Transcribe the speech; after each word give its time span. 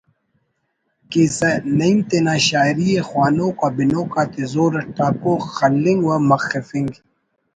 کیسہ“ 1.11 1.49
نعیم 1.77 1.97
تینا 2.09 2.35
شاعری 2.47 2.87
ءِ 2.99 3.05
خوانوک 3.07 3.57
و 3.65 3.67
بنوک 3.75 4.11
آتے 4.21 4.43
زور 4.51 4.71
اٹ 4.77 4.85
ٹاکو 4.95 5.33
خلنگ 5.55 6.01
و 6.07 6.11
مخفنگ 6.29 6.91